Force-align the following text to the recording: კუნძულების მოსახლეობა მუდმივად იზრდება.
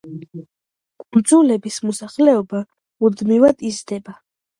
კუნძულების 1.09 1.77
მოსახლეობა 1.87 2.61
მუდმივად 3.05 3.63
იზრდება. 3.71 4.17